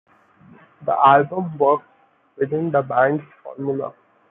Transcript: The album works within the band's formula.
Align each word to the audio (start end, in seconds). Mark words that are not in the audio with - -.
The 0.83 0.95
album 0.99 1.59
works 1.59 1.85
within 2.35 2.71
the 2.71 2.81
band's 2.81 3.21
formula. 3.43 3.93